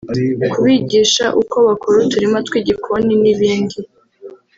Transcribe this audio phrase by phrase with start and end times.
[0.51, 3.77] kubigisha uko bakora uturima tw’igikoni n’ibindi